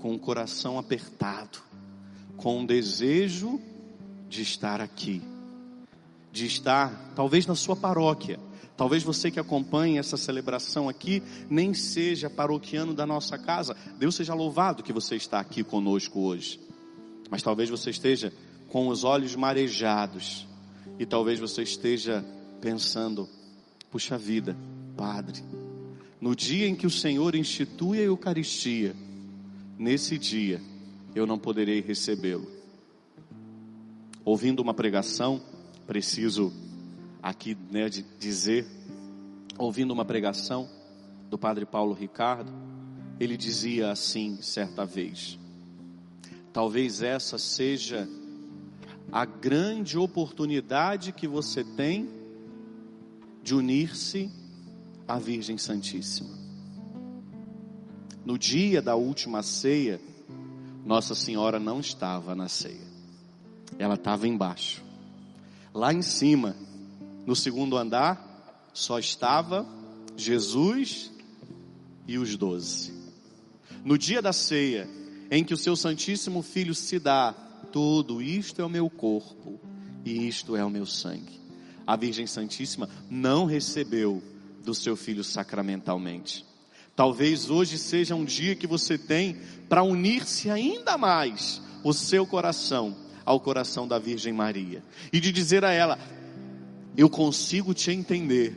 com 0.00 0.14
o 0.14 0.18
coração 0.18 0.78
apertado, 0.78 1.58
com 2.36 2.58
um 2.60 2.66
desejo 2.66 3.60
de 4.28 4.42
estar 4.42 4.80
aqui, 4.80 5.22
de 6.30 6.46
estar 6.46 7.12
talvez 7.14 7.46
na 7.46 7.54
sua 7.54 7.74
paróquia. 7.74 8.38
Talvez 8.76 9.04
você 9.04 9.30
que 9.30 9.38
acompanhe 9.38 9.98
essa 9.98 10.16
celebração 10.16 10.88
aqui 10.88 11.22
nem 11.48 11.72
seja 11.72 12.28
paroquiano 12.28 12.92
da 12.92 13.06
nossa 13.06 13.38
casa. 13.38 13.76
Deus 13.98 14.16
seja 14.16 14.34
louvado 14.34 14.82
que 14.82 14.92
você 14.92 15.14
está 15.14 15.38
aqui 15.38 15.62
conosco 15.62 16.20
hoje. 16.20 16.60
Mas 17.30 17.40
talvez 17.40 17.70
você 17.70 17.90
esteja 17.90 18.32
com 18.68 18.88
os 18.88 19.04
olhos 19.04 19.36
marejados 19.36 20.44
e 20.98 21.06
talvez 21.06 21.38
você 21.38 21.62
esteja 21.62 22.24
pensando: 22.60 23.28
puxa 23.90 24.16
vida, 24.16 24.56
Padre, 24.96 25.42
no 26.20 26.34
dia 26.34 26.66
em 26.66 26.74
que 26.74 26.86
o 26.86 26.90
Senhor 26.90 27.34
institui 27.34 27.98
a 27.98 28.04
Eucaristia, 28.04 28.94
nesse 29.78 30.18
dia 30.18 30.60
eu 31.14 31.26
não 31.26 31.38
poderei 31.38 31.80
recebê-lo. 31.80 32.50
Ouvindo 34.24 34.60
uma 34.60 34.72
pregação, 34.72 35.40
preciso 35.86 36.52
aqui 37.22 37.56
né, 37.70 37.88
de 37.88 38.02
dizer, 38.18 38.66
ouvindo 39.58 39.92
uma 39.92 40.04
pregação 40.04 40.68
do 41.28 41.38
Padre 41.38 41.66
Paulo 41.66 41.92
Ricardo, 41.92 42.52
ele 43.20 43.36
dizia 43.36 43.90
assim 43.90 44.38
certa 44.40 44.84
vez: 44.84 45.38
talvez 46.52 47.02
essa 47.02 47.38
seja 47.38 48.08
a 49.14 49.24
grande 49.24 49.96
oportunidade 49.96 51.12
que 51.12 51.28
você 51.28 51.62
tem 51.62 52.10
de 53.44 53.54
unir-se 53.54 54.28
à 55.06 55.20
Virgem 55.20 55.56
Santíssima. 55.56 56.36
No 58.24 58.36
dia 58.36 58.82
da 58.82 58.96
última 58.96 59.40
ceia, 59.40 60.00
Nossa 60.84 61.14
Senhora 61.14 61.60
não 61.60 61.78
estava 61.78 62.34
na 62.34 62.48
ceia, 62.48 62.88
ela 63.78 63.94
estava 63.94 64.26
embaixo. 64.26 64.82
Lá 65.72 65.94
em 65.94 66.02
cima, 66.02 66.56
no 67.24 67.36
segundo 67.36 67.76
andar, 67.76 68.66
só 68.72 68.98
estava 68.98 69.64
Jesus 70.16 71.12
e 72.08 72.18
os 72.18 72.36
doze. 72.36 72.92
No 73.84 73.96
dia 73.96 74.20
da 74.20 74.32
ceia, 74.32 74.88
em 75.30 75.44
que 75.44 75.54
o 75.54 75.58
seu 75.58 75.76
Santíssimo 75.76 76.42
Filho 76.42 76.74
se 76.74 76.98
dá, 76.98 77.43
tudo 77.74 78.22
isto 78.22 78.62
é 78.62 78.64
o 78.64 78.68
meu 78.68 78.88
corpo 78.88 79.58
e 80.04 80.28
isto 80.28 80.54
é 80.54 80.64
o 80.64 80.70
meu 80.70 80.86
sangue. 80.86 81.40
A 81.84 81.96
Virgem 81.96 82.24
Santíssima 82.24 82.88
não 83.10 83.46
recebeu 83.46 84.22
do 84.64 84.72
seu 84.72 84.94
filho 84.94 85.24
sacramentalmente. 85.24 86.46
Talvez 86.94 87.50
hoje 87.50 87.76
seja 87.76 88.14
um 88.14 88.24
dia 88.24 88.54
que 88.54 88.68
você 88.68 88.96
tem 88.96 89.38
para 89.68 89.82
unir-se 89.82 90.48
ainda 90.50 90.96
mais 90.96 91.60
o 91.82 91.92
seu 91.92 92.24
coração 92.24 92.96
ao 93.24 93.40
coração 93.40 93.88
da 93.88 93.98
Virgem 93.98 94.32
Maria 94.32 94.80
e 95.12 95.18
de 95.18 95.32
dizer 95.32 95.64
a 95.64 95.72
ela: 95.72 95.98
Eu 96.96 97.10
consigo 97.10 97.74
te 97.74 97.90
entender, 97.90 98.56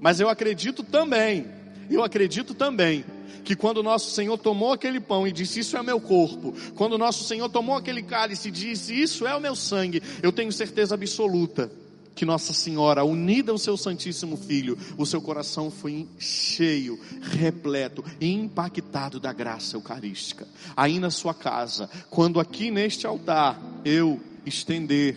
mas 0.00 0.18
eu 0.18 0.28
acredito 0.28 0.82
também, 0.82 1.46
eu 1.88 2.02
acredito 2.02 2.52
também 2.52 3.04
que 3.44 3.56
quando 3.56 3.82
nosso 3.82 4.10
Senhor 4.10 4.38
tomou 4.38 4.72
aquele 4.72 5.00
pão 5.00 5.26
e 5.26 5.32
disse: 5.32 5.60
Isso 5.60 5.76
é 5.76 5.82
meu 5.82 6.00
corpo, 6.00 6.54
quando 6.74 6.98
nosso 6.98 7.24
Senhor 7.24 7.48
tomou 7.48 7.76
aquele 7.76 8.02
cálice 8.02 8.48
e 8.48 8.52
disse: 8.52 9.00
Isso 9.00 9.26
é 9.26 9.34
o 9.34 9.40
meu 9.40 9.54
sangue, 9.54 10.02
eu 10.22 10.32
tenho 10.32 10.52
certeza 10.52 10.94
absoluta 10.94 11.70
que 12.14 12.24
Nossa 12.24 12.52
Senhora, 12.52 13.04
unida 13.04 13.50
ao 13.50 13.58
seu 13.58 13.76
Santíssimo 13.76 14.36
Filho, 14.36 14.78
o 14.96 15.04
seu 15.04 15.20
coração 15.20 15.70
foi 15.70 16.06
cheio, 16.18 16.98
repleto 17.20 18.04
e 18.20 18.32
impactado 18.32 19.18
da 19.18 19.32
graça 19.32 19.76
eucarística. 19.76 20.46
Aí 20.76 20.98
na 20.98 21.10
sua 21.10 21.34
casa, 21.34 21.90
quando 22.08 22.38
aqui 22.38 22.70
neste 22.70 23.06
altar 23.06 23.60
eu 23.84 24.20
estender 24.46 25.16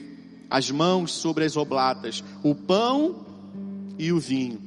as 0.50 0.72
mãos 0.72 1.12
sobre 1.12 1.46
as 1.46 1.56
oblatas, 1.56 2.24
o 2.42 2.56
pão 2.56 3.26
e 3.98 4.12
o 4.12 4.20
vinho, 4.20 4.67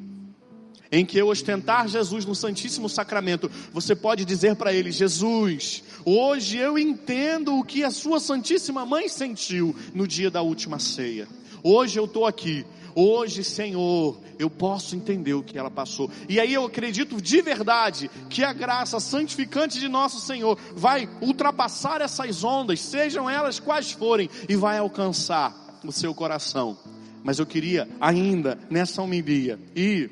em 0.93 1.05
que 1.05 1.19
eu 1.19 1.29
ostentar 1.29 1.89
Jesus 1.89 2.25
no 2.25 2.35
Santíssimo 2.35 2.89
Sacramento, 2.89 3.51
você 3.73 3.95
pode 3.95 4.25
dizer 4.25 4.57
para 4.57 4.73
ele: 4.73 4.91
Jesus, 4.91 5.83
hoje 6.05 6.59
eu 6.59 6.79
entendo 6.79 7.57
o 7.57 7.65
que 7.65 7.85
a 7.85 7.91
Sua 7.91 8.19
Santíssima 8.19 8.85
Mãe 8.85 9.09
sentiu 9.09 9.75
no 9.95 10.07
dia 10.07 10.31
da 10.31 10.43
última 10.43 10.79
ceia. 10.79 11.29
Hoje 11.63 11.99
eu 11.99 12.07
estou 12.07 12.27
aqui. 12.27 12.65
Hoje, 12.93 13.45
Senhor, 13.45 14.19
eu 14.37 14.51
posso 14.51 14.97
entender 14.97 15.35
o 15.35 15.45
que 15.45 15.57
ela 15.57 15.71
passou. 15.71 16.11
E 16.29 16.41
aí 16.41 16.53
eu 16.53 16.65
acredito 16.65 17.21
de 17.21 17.41
verdade 17.41 18.11
que 18.29 18.43
a 18.43 18.53
graça 18.53 18.99
santificante 18.99 19.79
de 19.79 19.87
nosso 19.87 20.21
Senhor 20.21 20.59
vai 20.75 21.09
ultrapassar 21.21 22.01
essas 22.01 22.43
ondas, 22.43 22.81
sejam 22.81 23.31
elas 23.31 23.61
quais 23.61 23.93
forem, 23.93 24.29
e 24.49 24.57
vai 24.57 24.79
alcançar 24.79 25.79
o 25.85 25.93
seu 25.93 26.13
coração. 26.13 26.77
Mas 27.23 27.39
eu 27.39 27.47
queria 27.47 27.89
ainda 28.01 28.59
nessa 28.69 29.03
homilia 29.03 29.59
e 29.77 30.11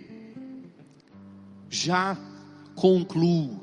já 1.69 2.17
concluo. 2.75 3.61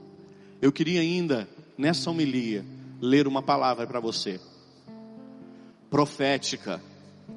Eu 0.61 0.71
queria 0.71 1.01
ainda 1.01 1.47
nessa 1.77 2.09
homilia 2.09 2.65
ler 3.01 3.27
uma 3.27 3.41
palavra 3.41 3.85
para 3.85 3.99
você. 3.99 4.39
Profética 5.89 6.81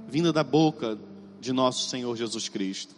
vinda 0.08 0.32
da 0.32 0.42
boca 0.42 0.98
de 1.40 1.52
nosso 1.52 1.88
Senhor 1.88 2.16
Jesus 2.16 2.48
Cristo, 2.48 2.94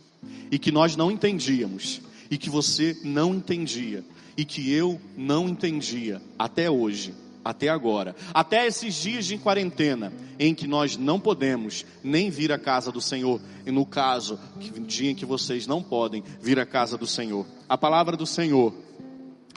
e 0.51 0.59
que 0.59 0.73
nós 0.73 0.97
não 0.97 1.11
entendíamos, 1.11 2.01
e 2.31 2.39
que 2.39 2.49
você 2.49 2.97
não 3.05 3.35
entendia, 3.35 4.05
e 4.37 4.45
que 4.45 4.73
eu 4.73 5.01
não 5.17 5.49
entendia 5.49 6.23
até 6.39 6.71
hoje, 6.71 7.15
até 7.45 7.69
agora, 7.69 8.15
até 8.33 8.67
esses 8.67 8.95
dias 8.95 9.27
de 9.27 9.39
quarentena, 9.39 10.13
em 10.41 10.55
que 10.55 10.67
nós 10.67 10.97
não 10.97 11.21
podemos 11.21 11.85
nem 12.03 12.31
vir 12.31 12.51
à 12.51 12.59
casa 12.59 12.91
do 12.91 12.99
Senhor, 12.99 13.39
e 13.67 13.71
no 13.71 13.85
caso, 13.85 14.41
dia 14.87 15.11
em 15.11 15.15
que 15.15 15.27
vocês 15.27 15.67
não 15.67 15.83
podem 15.83 16.25
vir 16.41 16.59
à 16.59 16.65
casa 16.65 16.97
do 16.97 17.07
Senhor. 17.07 17.47
A 17.69 17.77
palavra 17.77 18.17
do 18.17 18.25
Senhor, 18.25 18.73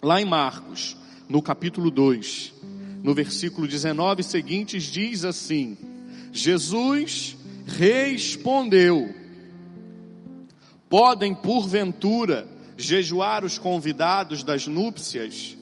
lá 0.03 0.21
em 0.21 0.25
Marcos, 0.25 0.97
no 1.29 1.41
capítulo 1.41 1.89
2, 1.89 2.53
no 3.01 3.13
versículo 3.13 3.65
19 3.65 4.23
seguintes, 4.23 4.83
diz 4.83 5.23
assim: 5.23 5.77
Jesus 6.33 7.37
respondeu: 7.65 9.15
Podem 10.89 11.33
porventura 11.33 12.45
jejuar 12.75 13.45
os 13.45 13.57
convidados 13.57 14.43
das 14.43 14.67
núpcias? 14.67 15.55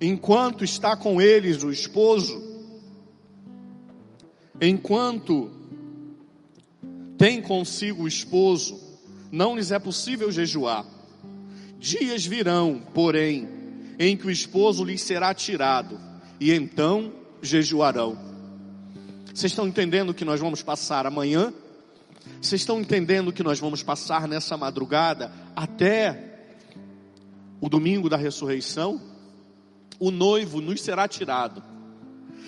Enquanto 0.00 0.64
está 0.64 0.96
com 0.96 1.20
eles 1.20 1.62
o 1.62 1.72
esposo, 1.72 2.40
enquanto 4.60 5.50
tem 7.16 7.42
consigo 7.42 8.04
o 8.04 8.08
esposo, 8.08 8.80
não 9.30 9.56
lhes 9.56 9.72
é 9.72 9.78
possível 9.78 10.30
jejuar. 10.30 10.86
Dias 11.78 12.24
virão, 12.24 12.80
porém, 12.94 13.48
em 13.98 14.16
que 14.16 14.26
o 14.26 14.30
esposo 14.30 14.84
lhes 14.84 15.02
será 15.02 15.34
tirado, 15.34 15.98
e 16.38 16.52
então 16.52 17.12
jejuarão. 17.42 18.16
Vocês 19.34 19.52
estão 19.52 19.66
entendendo 19.66 20.14
que 20.14 20.24
nós 20.24 20.38
vamos 20.38 20.62
passar 20.62 21.06
amanhã? 21.06 21.52
Vocês 22.40 22.60
estão 22.60 22.80
entendendo 22.80 23.32
que 23.32 23.42
nós 23.42 23.58
vamos 23.58 23.82
passar 23.82 24.28
nessa 24.28 24.56
madrugada 24.56 25.32
até 25.56 26.46
o 27.60 27.68
domingo 27.68 28.08
da 28.08 28.16
ressurreição? 28.16 29.00
O 29.98 30.10
noivo 30.10 30.60
nos 30.60 30.80
será 30.80 31.08
tirado. 31.08 31.62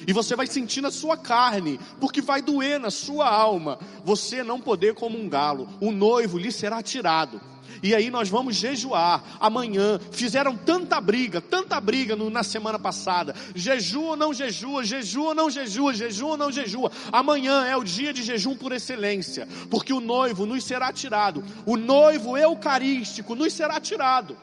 E 0.07 0.13
você 0.13 0.35
vai 0.35 0.47
sentir 0.47 0.81
na 0.81 0.91
sua 0.91 1.17
carne, 1.17 1.79
porque 2.01 2.23
vai 2.23 2.41
doer 2.41 2.81
na 2.81 2.91
sua 2.91 3.29
alma, 3.29 3.79
você 4.05 4.43
não 4.43 4.61
poder 4.61 4.95
comungá-lo. 4.95 5.69
O 5.81 5.93
noivo 5.93 6.39
lhe 6.39 6.51
será 6.51 6.83
tirado. 6.83 7.41
E 7.83 7.95
aí 7.95 8.11
nós 8.11 8.29
vamos 8.29 8.57
jejuar 8.57 9.23
amanhã. 9.39 9.99
Fizeram 10.11 10.57
tanta 10.57 11.01
briga, 11.01 11.41
tanta 11.41 11.81
briga 11.81 12.17
no, 12.17 12.29
na 12.29 12.43
semana 12.43 12.79
passada. 12.79 13.35
Jejua 13.55 14.11
ou 14.11 14.17
não 14.17 14.35
jejua, 14.35 14.85
jejua 14.85 15.29
ou 15.29 15.35
não 15.35 15.51
jejua, 15.51 15.95
jejua 15.95 16.31
ou 16.31 16.37
não 16.37 16.53
jejua. 16.53 16.91
Amanhã 17.13 17.65
é 17.65 17.77
o 17.77 17.85
dia 17.85 18.13
de 18.13 18.23
jejum 18.23 18.57
por 18.57 18.73
excelência, 18.73 19.49
porque 19.71 19.93
o 19.93 20.01
noivo 20.01 20.45
nos 20.47 20.65
será 20.65 20.93
tirado. 20.93 21.45
O 21.65 21.77
noivo 21.77 22.37
eucarístico 22.37 23.35
nos 23.35 23.53
será 23.53 23.81
tirado. 23.81 24.37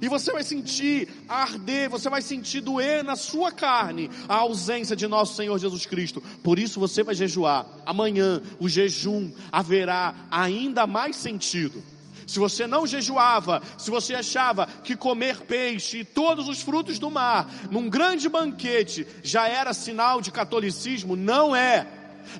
E 0.00 0.08
você 0.08 0.32
vai 0.32 0.42
sentir 0.42 1.08
arder, 1.28 1.90
você 1.90 2.08
vai 2.08 2.22
sentir 2.22 2.60
doer 2.60 3.02
na 3.04 3.16
sua 3.16 3.52
carne 3.52 4.10
a 4.28 4.36
ausência 4.36 4.96
de 4.96 5.06
nosso 5.06 5.34
Senhor 5.34 5.58
Jesus 5.58 5.86
Cristo. 5.86 6.22
Por 6.42 6.58
isso 6.58 6.80
você 6.80 7.02
vai 7.02 7.14
jejuar. 7.14 7.66
Amanhã 7.84 8.42
o 8.58 8.68
jejum 8.68 9.30
haverá 9.50 10.14
ainda 10.30 10.86
mais 10.86 11.16
sentido. 11.16 11.82
Se 12.26 12.40
você 12.40 12.66
não 12.66 12.86
jejuava, 12.86 13.62
se 13.78 13.88
você 13.90 14.14
achava 14.14 14.66
que 14.82 14.96
comer 14.96 15.42
peixe 15.42 15.98
e 15.98 16.04
todos 16.04 16.48
os 16.48 16.60
frutos 16.60 16.98
do 16.98 17.08
mar 17.08 17.48
num 17.70 17.88
grande 17.88 18.28
banquete 18.28 19.06
já 19.22 19.46
era 19.48 19.72
sinal 19.72 20.20
de 20.20 20.32
catolicismo, 20.32 21.14
não 21.14 21.54
é. 21.54 21.86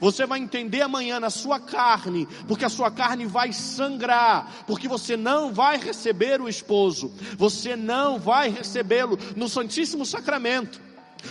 Você 0.00 0.26
vai 0.26 0.38
entender 0.38 0.82
amanhã 0.82 1.18
na 1.20 1.30
sua 1.30 1.58
carne, 1.58 2.26
porque 2.46 2.64
a 2.64 2.68
sua 2.68 2.90
carne 2.90 3.26
vai 3.26 3.52
sangrar, 3.52 4.64
porque 4.66 4.88
você 4.88 5.16
não 5.16 5.52
vai 5.52 5.78
receber 5.78 6.40
o 6.40 6.48
esposo, 6.48 7.12
você 7.36 7.76
não 7.76 8.18
vai 8.18 8.48
recebê-lo 8.50 9.18
no 9.34 9.48
Santíssimo 9.48 10.04
Sacramento. 10.04 10.80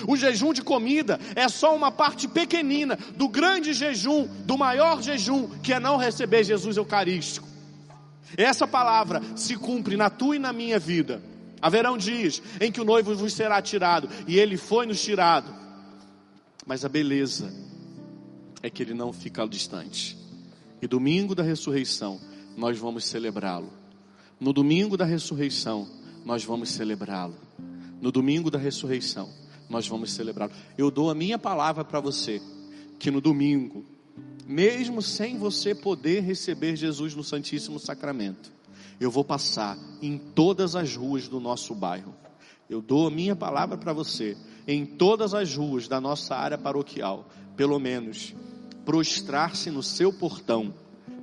O 0.08 0.18
jejum 0.18 0.52
de 0.52 0.62
comida 0.62 1.20
é 1.36 1.48
só 1.48 1.76
uma 1.76 1.92
parte 1.92 2.28
pequenina 2.28 2.98
do 3.16 3.30
grande 3.30 3.74
jejum, 3.74 4.28
do 4.46 4.58
maior 4.58 5.02
jejum, 5.02 5.48
que 5.60 5.74
é 5.74 5.80
não 5.80 5.98
receber 5.98 6.44
Jesus 6.44 6.78
Eucarístico. 6.78 7.48
Essa 8.36 8.68
palavra 8.68 9.22
se 9.36 9.56
cumpre 9.56 9.96
na 9.96 10.10
tua 10.10 10.36
e 10.36 10.40
na 10.40 10.52
minha 10.52 10.80
vida. 10.80 11.22
Haverão 11.62 11.98
dias 11.98 12.42
em 12.60 12.72
que 12.72 12.82
o 12.82 12.86
noivo 12.86 13.16
vos 13.16 13.34
será 13.34 13.62
tirado, 13.62 14.10
e 14.28 14.38
ele 14.38 14.58
foi 14.58 14.86
nos 14.86 15.02
tirado. 15.02 15.54
Mas 16.66 16.84
a 16.84 16.90
beleza 16.90 17.65
é 18.66 18.70
que 18.72 18.82
ele 18.82 18.96
não 18.96 19.14
fica 19.14 19.48
distante. 19.48 20.18
E 20.82 20.88
domingo 20.88 21.36
da 21.36 21.44
ressurreição, 21.44 22.20
nós 22.58 22.80
vamos 22.80 23.06
celebrá-lo. 23.06 23.72
No 24.40 24.52
domingo 24.52 24.98
da 24.98 25.06
ressurreição, 25.06 25.88
nós 26.26 26.44
vamos 26.44 26.70
celebrá-lo. 26.70 27.36
No 28.02 28.12
domingo 28.12 28.50
da 28.50 28.58
ressurreição, 28.58 29.30
nós 29.70 29.88
vamos 29.88 30.12
celebrá-lo. 30.14 30.52
Eu 30.76 30.90
dou 30.90 31.12
a 31.12 31.16
minha 31.16 31.38
palavra 31.38 31.86
para 31.86 32.00
você, 32.00 32.42
que 32.98 33.12
no 33.12 33.22
domingo, 33.22 33.86
mesmo 34.48 35.00
sem 35.00 35.38
você 35.38 35.76
poder 35.76 36.24
receber 36.24 36.76
Jesus 36.76 37.14
no 37.14 37.24
Santíssimo 37.24 37.78
Sacramento, 37.78 38.52
eu 39.00 39.12
vou 39.12 39.24
passar 39.24 39.78
em 40.02 40.18
todas 40.18 40.76
as 40.76 40.96
ruas 40.96 41.28
do 41.28 41.40
nosso 41.40 41.76
bairro. 41.76 42.16
Eu 42.68 42.82
dou 42.82 43.06
a 43.06 43.12
minha 43.12 43.36
palavra 43.36 43.78
para 43.78 43.94
você, 43.94 44.36
em 44.68 44.88
todas 44.88 45.36
as 45.36 45.56
ruas 45.56 45.88
da 45.88 46.02
nossa 46.02 46.36
área 46.36 46.58
paroquial, 46.58 47.30
pelo 47.56 47.78
menos 47.78 48.34
prostrar-se 48.86 49.72
no 49.72 49.82
seu 49.82 50.14
portão, 50.14 50.74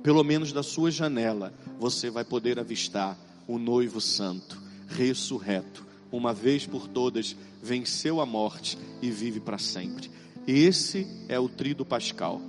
pelo 0.03 0.23
menos 0.23 0.51
da 0.51 0.61
sua 0.61 0.91
janela, 0.91 1.53
você 1.79 2.09
vai 2.09 2.25
poder 2.25 2.59
avistar 2.59 3.17
o 3.47 3.57
noivo 3.57 4.01
santo, 4.01 4.61
ressurreto, 4.87 5.85
uma 6.11 6.33
vez 6.33 6.65
por 6.65 6.87
todas, 6.87 7.35
venceu 7.61 8.21
a 8.21 8.25
morte 8.25 8.77
e 9.01 9.09
vive 9.09 9.39
para 9.39 9.57
sempre. 9.57 10.11
Esse 10.45 11.07
é 11.29 11.39
o 11.39 11.47
trido 11.47 11.85
pascal. 11.85 12.41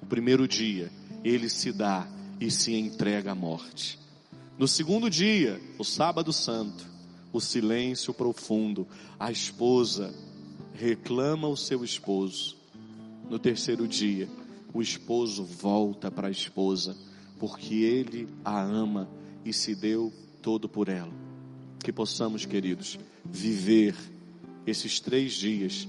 O 0.00 0.06
primeiro 0.06 0.48
dia, 0.48 0.90
ele 1.22 1.48
se 1.48 1.70
dá 1.70 2.08
e 2.40 2.50
se 2.50 2.74
entrega 2.74 3.32
à 3.32 3.34
morte. 3.34 3.98
No 4.58 4.66
segundo 4.66 5.10
dia, 5.10 5.60
o 5.78 5.84
sábado 5.84 6.32
santo, 6.32 6.86
o 7.32 7.40
silêncio 7.40 8.14
profundo, 8.14 8.86
a 9.18 9.30
esposa 9.30 10.14
reclama 10.72 11.48
o 11.48 11.56
seu 11.56 11.84
esposo. 11.84 12.56
No 13.28 13.38
terceiro 13.38 13.86
dia, 13.86 14.28
o 14.74 14.82
esposo 14.82 15.44
volta 15.44 16.10
para 16.10 16.28
a 16.28 16.30
esposa, 16.30 16.94
porque 17.38 17.74
ele 17.76 18.28
a 18.44 18.60
ama 18.60 19.08
e 19.44 19.52
se 19.52 19.74
deu 19.74 20.12
todo 20.42 20.68
por 20.68 20.90
ela. 20.90 21.12
Que 21.82 21.92
possamos, 21.92 22.44
queridos, 22.44 22.98
viver 23.24 23.94
esses 24.66 25.00
três 25.00 25.32
dias, 25.32 25.88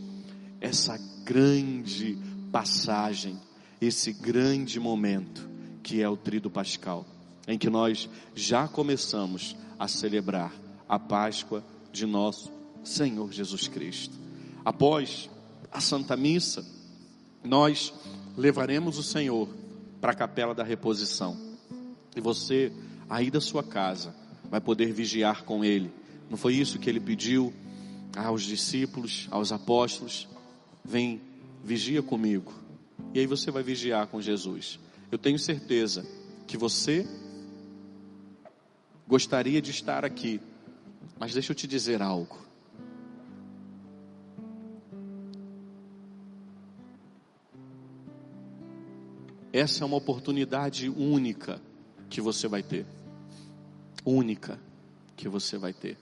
essa 0.62 0.98
grande 1.26 2.18
passagem 2.52 3.38
esse 3.82 4.14
grande 4.14 4.80
momento 4.80 5.48
que 5.84 6.02
é 6.02 6.10
o 6.10 6.18
Trido 6.18 6.50
Pascal, 6.50 7.06
em 7.48 7.58
que 7.58 7.70
nós 7.70 8.10
já 8.34 8.68
começamos 8.68 9.56
a 9.78 9.88
celebrar 9.88 10.54
a 10.90 10.98
Páscoa 10.98 11.64
de 11.92 12.06
nosso 12.06 12.52
Senhor 12.84 13.32
Jesus 13.32 13.68
Cristo. 13.68 14.16
Após 14.64 15.30
a 15.72 15.80
Santa 15.80 16.18
Missa, 16.18 16.66
nós 17.44 17.94
levaremos 18.38 18.98
o 18.98 19.04
Senhor 19.04 19.48
para 20.00 20.12
a 20.12 20.16
capela 20.16 20.54
da 20.54 20.64
reposição. 20.64 21.38
E 22.16 22.22
você, 22.22 22.72
aí 23.10 23.30
da 23.30 23.42
sua 23.42 23.64
casa, 23.64 24.16
vai 24.50 24.62
poder 24.62 24.92
vigiar 24.92 25.44
com 25.44 25.64
Ele. 25.64 25.92
Não 26.30 26.38
foi 26.38 26.56
isso 26.56 26.80
que 26.80 26.90
Ele 26.90 27.00
pediu 27.00 27.54
aos 28.16 28.44
discípulos, 28.44 29.28
aos 29.32 29.52
apóstolos? 29.52 30.28
Vem, 30.84 31.22
vigia 31.64 32.02
comigo 32.02 32.66
e 33.14 33.20
aí 33.20 33.28
você 33.28 33.52
vai 33.52 33.64
vigiar 33.64 34.08
com 34.08 34.22
Jesus. 34.22 34.80
Eu 35.12 35.18
tenho 35.18 35.40
certeza 35.40 36.06
que 36.48 36.58
você 36.58 37.08
gostaria 39.08 39.62
de 39.62 39.72
estar 39.72 40.04
aqui, 40.04 40.42
mas 41.18 41.34
deixa 41.34 41.52
eu 41.52 41.56
te 41.56 41.68
dizer 41.68 42.02
algo. 42.02 42.38
Essa 49.56 49.86
é 49.86 49.88
uma 49.88 49.96
oportunidade 49.96 50.90
única 50.90 51.62
que 52.10 52.20
você 52.20 52.46
vai 52.46 52.62
ter. 52.62 52.86
Única 54.04 54.60
que 55.16 55.30
você 55.30 55.58
vai 55.58 55.72
ter. 55.72 55.98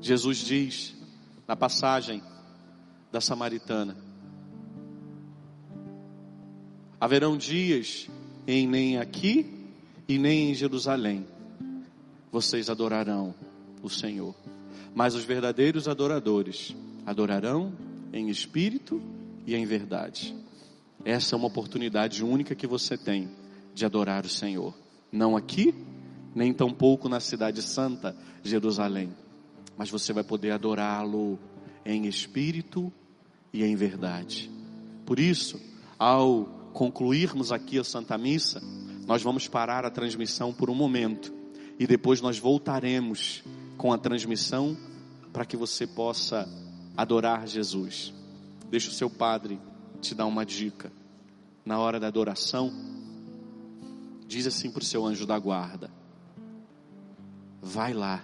Jesus 0.00 0.38
diz 0.38 0.94
na 1.48 1.56
passagem 1.56 2.22
da 3.10 3.20
Samaritana: 3.20 3.96
Haverão 7.00 7.36
dias 7.36 8.08
em 8.46 8.68
nem 8.68 8.98
aqui 8.98 9.72
e 10.06 10.16
nem 10.16 10.52
em 10.52 10.54
Jerusalém 10.54 11.26
vocês 12.30 12.70
adorarão 12.70 13.34
o 13.82 13.90
Senhor. 13.90 14.32
Mas 14.94 15.16
os 15.16 15.24
verdadeiros 15.24 15.88
adoradores 15.88 16.72
adorarão 17.04 17.72
em 18.12 18.28
espírito 18.28 19.02
e 19.44 19.56
em 19.56 19.66
verdade. 19.66 20.43
Essa 21.04 21.34
é 21.34 21.36
uma 21.36 21.48
oportunidade 21.48 22.24
única 22.24 22.54
que 22.54 22.66
você 22.66 22.96
tem 22.96 23.28
de 23.74 23.84
adorar 23.84 24.24
o 24.24 24.28
Senhor. 24.28 24.74
Não 25.12 25.36
aqui, 25.36 25.74
nem 26.34 26.52
tampouco 26.52 27.08
na 27.08 27.20
cidade 27.20 27.60
santa, 27.60 28.16
Jerusalém. 28.42 29.12
Mas 29.76 29.90
você 29.90 30.12
vai 30.12 30.24
poder 30.24 30.52
adorá-lo 30.52 31.38
em 31.84 32.06
espírito 32.06 32.92
e 33.52 33.62
em 33.62 33.76
verdade. 33.76 34.50
Por 35.04 35.18
isso, 35.18 35.60
ao 35.98 36.46
concluirmos 36.72 37.52
aqui 37.52 37.78
a 37.78 37.84
Santa 37.84 38.16
Missa, 38.16 38.62
nós 39.06 39.22
vamos 39.22 39.46
parar 39.46 39.84
a 39.84 39.90
transmissão 39.90 40.52
por 40.52 40.70
um 40.70 40.74
momento 40.74 41.32
e 41.78 41.86
depois 41.86 42.20
nós 42.20 42.38
voltaremos 42.38 43.44
com 43.76 43.92
a 43.92 43.98
transmissão 43.98 44.76
para 45.32 45.44
que 45.44 45.56
você 45.56 45.86
possa 45.86 46.48
adorar 46.96 47.46
Jesus. 47.46 48.12
Deixa 48.70 48.88
o 48.88 48.92
seu 48.92 49.10
padre 49.10 49.58
te 50.04 50.14
dar 50.14 50.26
uma 50.26 50.44
dica. 50.44 50.92
Na 51.64 51.78
hora 51.78 51.98
da 51.98 52.06
adoração, 52.06 52.70
diz 54.28 54.46
assim 54.46 54.70
para 54.70 54.82
o 54.82 54.84
seu 54.84 55.04
anjo 55.04 55.26
da 55.26 55.38
guarda: 55.38 55.90
vai 57.60 57.94
lá, 57.94 58.22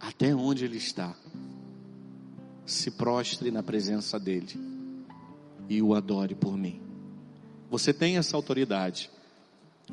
até 0.00 0.34
onde 0.34 0.64
ele 0.64 0.78
está, 0.78 1.14
se 2.64 2.90
prostre 2.90 3.50
na 3.50 3.62
presença 3.62 4.18
dele 4.18 4.58
e 5.68 5.82
o 5.82 5.94
adore 5.94 6.34
por 6.34 6.56
mim. 6.56 6.80
Você 7.70 7.92
tem 7.92 8.16
essa 8.16 8.36
autoridade. 8.36 9.10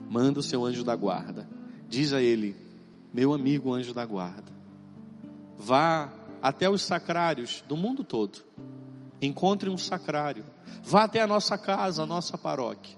Manda 0.09 0.39
o 0.39 0.43
seu 0.43 0.63
anjo 0.63 0.85
da 0.85 0.95
guarda. 0.95 1.47
Diz 1.89 2.13
a 2.13 2.21
ele: 2.21 2.55
Meu 3.13 3.33
amigo 3.33 3.73
anjo 3.73 3.93
da 3.93 4.05
guarda, 4.05 4.51
vá 5.57 6.13
até 6.41 6.69
os 6.69 6.81
sacrários 6.81 7.61
do 7.67 7.75
mundo 7.75 8.03
todo. 8.03 8.41
Encontre 9.21 9.69
um 9.69 9.77
sacrário. 9.77 10.43
Vá 10.83 11.03
até 11.03 11.21
a 11.21 11.27
nossa 11.27 11.57
casa, 11.57 12.03
a 12.03 12.05
nossa 12.05 12.37
paróquia. 12.37 12.97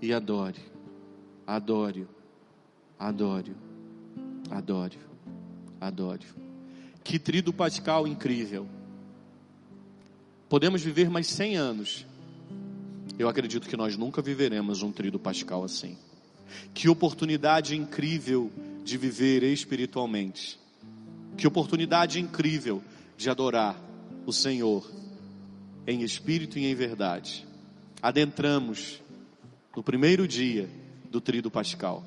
E 0.00 0.12
adore. 0.12 0.60
Adore. 1.46 2.08
Adore. 2.98 3.54
Adore. 4.50 4.98
Adore. 5.80 6.26
Que 7.04 7.18
trido 7.18 7.52
pascal 7.52 8.06
incrível. 8.06 8.66
Podemos 10.48 10.82
viver 10.82 11.08
mais 11.08 11.28
100 11.28 11.56
anos. 11.56 12.06
Eu 13.18 13.28
acredito 13.28 13.68
que 13.68 13.76
nós 13.76 13.96
nunca 13.96 14.20
viveremos 14.20 14.82
um 14.82 14.90
trido 14.90 15.18
pascal 15.18 15.62
assim. 15.62 15.96
Que 16.74 16.88
oportunidade 16.88 17.76
incrível 17.76 18.50
de 18.84 18.98
viver 18.98 19.44
espiritualmente. 19.44 20.58
Que 21.36 21.46
oportunidade 21.46 22.20
incrível 22.20 22.82
de 23.16 23.30
adorar 23.30 23.80
o 24.26 24.32
Senhor 24.32 25.01
em 25.86 26.02
espírito 26.02 26.58
e 26.58 26.66
em 26.66 26.74
verdade. 26.74 27.46
Adentramos 28.00 29.00
no 29.76 29.82
primeiro 29.82 30.26
dia 30.26 30.68
do 31.10 31.20
trido 31.20 31.50
pascal. 31.50 32.04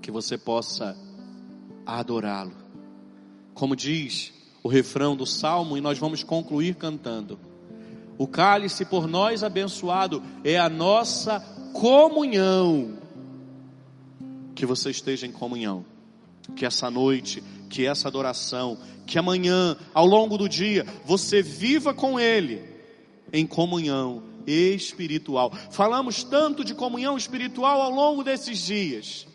Que 0.00 0.10
você 0.10 0.36
possa 0.36 0.96
adorá-lo. 1.86 2.52
Como 3.54 3.74
diz 3.74 4.32
o 4.62 4.68
refrão 4.68 5.14
do 5.16 5.26
salmo, 5.26 5.76
e 5.76 5.80
nós 5.80 5.98
vamos 5.98 6.22
concluir 6.22 6.74
cantando. 6.74 7.38
O 8.16 8.26
cálice 8.26 8.84
por 8.84 9.06
nós 9.06 9.42
abençoado 9.42 10.22
é 10.42 10.58
a 10.58 10.68
nossa 10.68 11.40
comunhão. 11.72 12.98
Que 14.54 14.64
você 14.64 14.90
esteja 14.90 15.26
em 15.26 15.32
comunhão. 15.32 15.84
Que 16.54 16.64
essa 16.64 16.90
noite, 16.90 17.42
que 17.68 17.86
essa 17.86 18.08
adoração, 18.08 18.78
que 19.06 19.18
amanhã, 19.18 19.76
ao 19.92 20.06
longo 20.06 20.38
do 20.38 20.48
dia, 20.48 20.86
você 21.04 21.42
viva 21.42 21.92
com 21.92 22.20
Ele 22.20 22.73
em 23.32 23.46
comunhão 23.46 24.22
espiritual. 24.46 25.52
Falamos 25.70 26.22
tanto 26.24 26.64
de 26.64 26.74
comunhão 26.74 27.16
espiritual 27.16 27.80
ao 27.80 27.90
longo 27.90 28.22
desses 28.22 28.58
dias. 28.58 29.26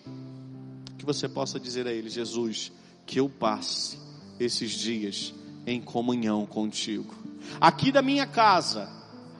Que 0.97 1.05
você 1.05 1.27
possa 1.27 1.59
dizer 1.59 1.87
a 1.87 1.91
Ele, 1.93 2.09
Jesus, 2.09 2.71
que 3.05 3.19
eu 3.19 3.29
passe 3.29 3.97
esses 4.39 4.71
dias 4.71 5.33
em 5.65 5.81
comunhão 5.81 6.45
contigo. 6.45 7.13
Aqui 7.59 7.91
da 7.91 8.01
minha 8.01 8.25
casa, 8.25 8.89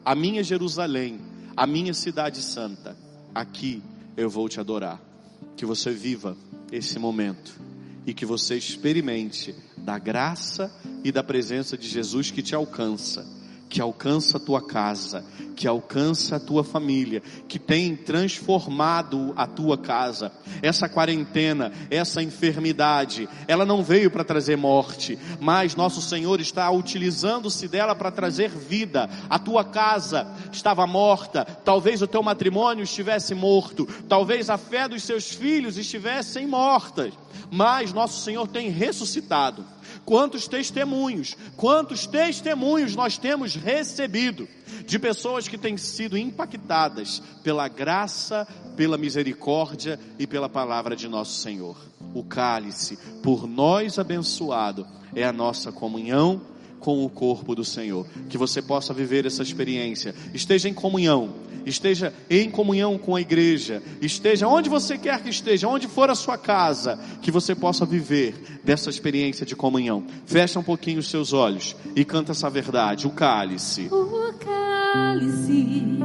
a 0.03 0.15
minha 0.15 0.43
Jerusalém, 0.43 1.19
a 1.55 1.67
minha 1.67 1.93
cidade 1.93 2.41
santa, 2.41 2.97
aqui 3.33 3.81
eu 4.15 4.29
vou 4.29 4.47
te 4.49 4.59
adorar. 4.59 4.99
Que 5.55 5.65
você 5.65 5.91
viva 5.91 6.37
esse 6.71 6.97
momento 6.97 7.59
e 8.05 8.13
que 8.13 8.25
você 8.25 8.55
experimente 8.55 9.53
da 9.77 9.99
graça 9.99 10.73
e 11.03 11.11
da 11.11 11.23
presença 11.23 11.77
de 11.77 11.87
Jesus 11.87 12.31
que 12.31 12.41
te 12.41 12.55
alcança 12.55 13.38
que 13.69 13.79
alcança 13.79 14.37
a 14.37 14.39
tua 14.39 14.61
casa, 14.61 15.23
que 15.55 15.67
alcança 15.67 16.37
a 16.37 16.39
tua 16.39 16.63
família, 16.63 17.21
que 17.47 17.59
tem 17.59 17.95
transformado 17.95 19.31
a 19.35 19.45
tua 19.45 19.77
casa. 19.77 20.31
Essa 20.61 20.89
quarentena, 20.89 21.71
essa 21.91 22.23
enfermidade, 22.23 23.29
ela 23.47 23.65
não 23.65 23.83
veio 23.83 24.09
para 24.09 24.23
trazer 24.23 24.55
morte, 24.55 25.19
mas 25.39 25.75
nosso 25.75 26.01
Senhor 26.01 26.39
está 26.41 26.69
utilizando-se 26.71 27.67
dela 27.67 27.93
para 27.93 28.09
trazer 28.09 28.49
vida. 28.49 29.07
A 29.29 29.37
tua 29.37 29.63
casa 29.63 30.27
estava 30.51 30.87
morta, 30.87 31.45
talvez 31.45 32.01
o 32.01 32.07
teu 32.07 32.23
matrimônio 32.23 32.83
estivesse 32.83 33.35
morto, 33.35 33.87
talvez 34.07 34.49
a 34.49 34.57
fé 34.57 34.87
dos 34.87 35.03
seus 35.03 35.29
filhos 35.31 35.77
estivessem 35.77 36.47
mortas, 36.47 37.13
mas 37.51 37.93
nosso 37.93 38.21
Senhor 38.21 38.47
tem 38.47 38.69
ressuscitado. 38.69 39.63
Quantos 40.09 40.47
testemunhos, 40.47 41.37
quantos 41.55 42.07
testemunhos 42.07 42.95
nós 42.95 43.19
temos 43.19 43.53
recebido 43.53 44.47
de 44.83 44.97
pessoas 44.97 45.47
que 45.47 45.55
têm 45.55 45.77
sido 45.77 46.17
impactadas 46.17 47.21
pela 47.43 47.67
graça, 47.67 48.47
pela 48.75 48.97
misericórdia 48.97 49.99
e 50.17 50.25
pela 50.25 50.49
palavra 50.49 50.95
de 50.95 51.07
nosso 51.07 51.39
Senhor. 51.39 51.77
O 52.11 52.23
cálice, 52.23 52.97
por 53.21 53.45
nós 53.45 53.99
abençoado, 53.99 54.87
é 55.13 55.23
a 55.23 55.31
nossa 55.31 55.71
comunhão 55.71 56.41
com 56.79 57.03
o 57.05 57.09
corpo 57.09 57.55
do 57.55 57.63
Senhor. 57.63 58.05
Que 58.29 58.37
você 58.37 58.61
possa 58.61 58.93
viver 58.93 59.25
essa 59.25 59.43
experiência. 59.43 60.13
Esteja 60.33 60.69
em 60.69 60.73
comunhão, 60.73 61.29
esteja 61.65 62.13
em 62.29 62.49
comunhão 62.49 62.97
com 62.97 63.15
a 63.15 63.21
igreja, 63.21 63.81
esteja 64.01 64.47
onde 64.47 64.69
você 64.69 64.97
quer 64.97 65.21
que 65.21 65.29
esteja, 65.29 65.67
onde 65.67 65.87
for 65.87 66.09
a 66.09 66.15
sua 66.15 66.37
casa, 66.37 66.99
que 67.21 67.31
você 67.31 67.53
possa 67.53 67.85
viver 67.85 68.61
dessa 68.63 68.89
experiência 68.89 69.45
de 69.45 69.55
comunhão. 69.55 70.03
Fecha 70.25 70.59
um 70.59 70.63
pouquinho 70.63 70.99
os 70.99 71.09
seus 71.09 71.33
olhos 71.33 71.75
e 71.95 72.03
canta 72.03 72.31
essa 72.31 72.49
verdade. 72.49 73.07
O 73.07 73.11
cálice. 73.11 73.87
O 73.91 74.33
cálice 74.39 75.99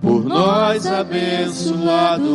por 0.00 0.24
nós 0.24 0.86
abençoado 0.86 2.26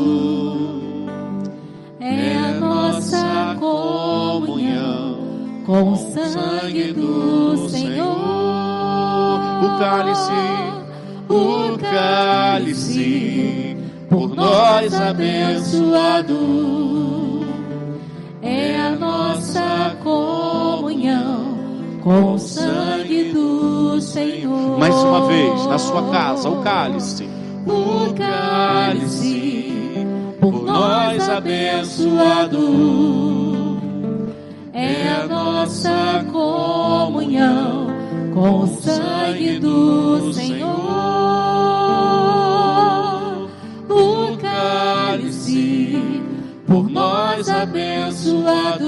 é 2.00 2.38
a 2.38 2.60
nossa 2.60 3.56
comunhão 3.60 5.16
com 5.66 5.94
o 5.94 5.96
sangue 5.96 6.94
do. 6.94 7.45
O 9.66 9.80
cálice, 9.80 10.32
o 11.28 11.78
cálice, 11.80 13.76
por 14.08 14.36
nós 14.36 14.94
abençoado, 14.94 16.38
é 18.44 18.80
a 18.80 18.92
nossa 18.92 19.98
comunhão 20.04 21.58
com 22.04 22.36
o 22.36 22.38
sangue 22.38 23.32
do 23.34 24.00
Senhor. 24.00 24.78
Mais 24.78 24.94
uma 24.94 25.26
vez, 25.26 25.66
na 25.66 25.80
sua 25.80 26.12
casa, 26.12 26.48
o 26.48 26.62
cálice, 26.62 27.28
o 27.66 28.14
cálice, 28.14 29.74
por 30.40 30.62
nós 30.64 31.28
abençoado. 31.28 32.60
É 34.74 35.10
a 35.10 35.28
nossa 35.28 36.24
comunhão 36.32 37.95
com 38.36 38.60
o 38.64 38.68
sangue 38.68 39.60
do 39.60 40.34
Senhor. 40.34 40.70
O 43.90 44.38
cálice 44.38 45.98
por 46.68 46.90
nós 46.90 47.48
abençoado 47.48 48.86